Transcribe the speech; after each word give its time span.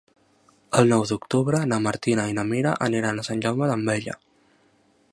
El 0.81 0.89
nou 0.93 1.03
d'octubre 1.09 1.59
na 1.73 1.79
Martina 1.89 2.25
i 2.31 2.35
na 2.39 2.47
Mira 2.53 2.75
aniran 2.89 3.21
a 3.21 3.27
Sant 3.31 3.45
Jaume 3.47 3.73
d'Enveja. 3.73 4.21